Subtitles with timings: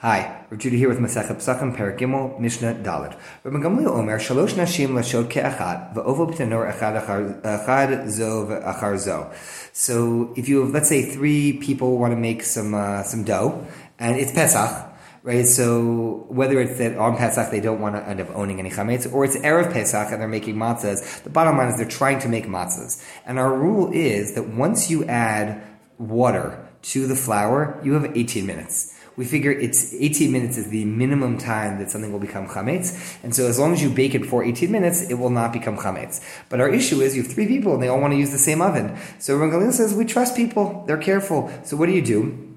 [0.00, 3.18] Hi, we're Judy here with Masechet Pesachim, Perak Gimel, Mishnah Dalet.
[3.42, 9.32] Rabbi Gamliel Omer, Shalosh Nashim Lashod Ke'achad, V'ovo B'tenor Echad Zo V'achar Zo.
[9.72, 13.66] So if you have, let's say, three people want to make some uh, some dough,
[13.98, 14.88] and it's Pesach,
[15.24, 15.44] right?
[15.44, 19.12] So whether it's that on Pesach they don't want to end up owning any chametz,
[19.12, 22.28] or it's erev Pesach and they're making matzahs, the bottom line is they're trying to
[22.28, 23.04] make matzahs.
[23.26, 25.60] And our rule is that once you add
[25.98, 30.84] water to the flour, you have 18 minutes we figure it's 18 minutes is the
[30.84, 33.18] minimum time that something will become chametz.
[33.24, 35.76] And so as long as you bake it for 18 minutes, it will not become
[35.76, 36.24] chametz.
[36.48, 38.38] But our issue is you have three people and they all want to use the
[38.38, 38.96] same oven.
[39.18, 40.84] So Rabban Gamliel says, we trust people.
[40.86, 41.50] They're careful.
[41.64, 42.47] So what do you do?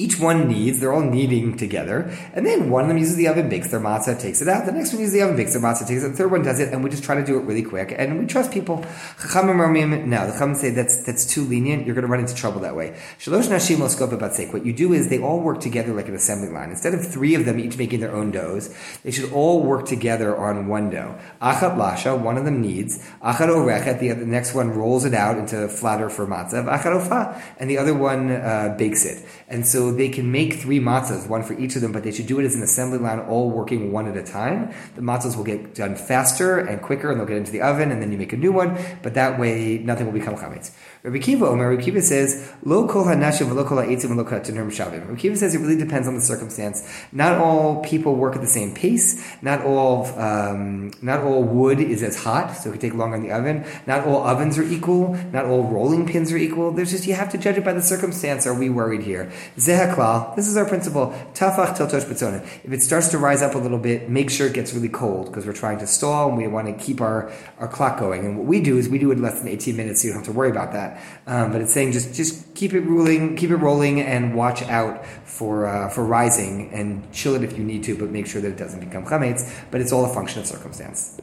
[0.00, 2.10] Each one needs, they're all kneading together.
[2.32, 4.64] And then one of them uses the oven, bakes their matzah, takes it out.
[4.64, 6.06] The next one uses the oven, bakes their matzah, takes it.
[6.06, 7.94] Out, the third one does it, and we just try to do it really quick.
[7.94, 8.78] And we trust people.
[8.78, 11.84] Now, the Chachamim say that's, that's too lenient.
[11.84, 12.98] You're going to run into trouble that way.
[13.18, 14.52] Shalosh nashim sake.
[14.54, 16.70] What you do is they all work together like an assembly line.
[16.70, 20.34] Instead of three of them each making their own doughs, they should all work together
[20.34, 21.18] on one dough.
[21.42, 23.04] Achat lasha, one of them kneads.
[23.22, 26.64] Achat orechet, the, the next one rolls it out into flatter for matzah.
[26.64, 29.26] Achat ofa, and the other one uh, bakes it.
[29.46, 32.26] And so they can make three matzahs, one for each of them, but they should
[32.26, 34.72] do it as an assembly line, all working one at a time.
[34.94, 38.02] The matzahs will get done faster and quicker, and they'll get into the oven, and
[38.02, 38.78] then you make a new one.
[39.02, 40.72] But that way, nothing will become chametz.
[41.02, 45.08] Rabbi Akiva Omer, Rabbi Akiva says, "Lo kol hanashim lo kol ha'etzim lo kol shavim."
[45.08, 46.86] Rabbi Akiva says it really depends on the circumstance.
[47.10, 49.24] Not all people work at the same pace.
[49.40, 53.22] Not all um, not all wood is as hot, so it can take longer in
[53.22, 53.64] the oven.
[53.86, 55.14] Not all ovens are equal.
[55.32, 56.70] Not all rolling pins are equal.
[56.70, 58.46] There's just you have to judge it by the circumstance.
[58.46, 59.32] Are we worried here?
[60.36, 61.14] This is our principle.
[61.32, 62.64] Tafach tiltosh.
[62.64, 65.26] If it starts to rise up a little bit, make sure it gets really cold
[65.26, 68.26] because we're trying to stall and we want to keep our, our clock going.
[68.26, 70.12] And what we do is we do it in less than 18 minutes, so you
[70.12, 71.02] don't have to worry about that.
[71.26, 75.06] Um, but it's saying just just keep it rolling, keep it rolling, and watch out
[75.24, 78.48] for uh, for rising and chill it if you need to, but make sure that
[78.48, 79.50] it doesn't become chametz.
[79.70, 81.16] But it's all a function of circumstance.